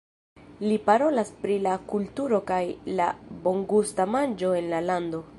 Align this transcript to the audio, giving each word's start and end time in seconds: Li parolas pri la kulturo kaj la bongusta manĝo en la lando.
Li 0.67 0.77
parolas 0.85 1.27
pri 1.43 1.57
la 1.65 1.73
kulturo 1.91 2.39
kaj 2.51 2.61
la 3.01 3.09
bongusta 3.43 4.07
manĝo 4.15 4.51
en 4.63 4.71
la 4.73 4.81
lando. 4.89 5.21